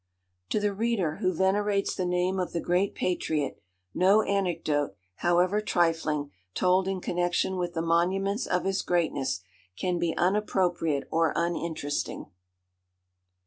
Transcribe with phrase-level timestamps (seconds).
[0.49, 3.61] '"To the reader who venerates the name of the great Patriot,
[3.93, 9.41] no anecdote, however trifling, told in connexion with the monuments of his greatness,
[9.77, 12.31] can be unappropriate or uninteresting.